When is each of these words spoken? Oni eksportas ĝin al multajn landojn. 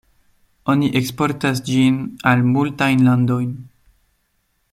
Oni 0.73 0.87
eksportas 0.99 1.61
ĝin 1.69 2.01
al 2.33 2.43
multajn 2.55 3.07
landojn. 3.11 3.57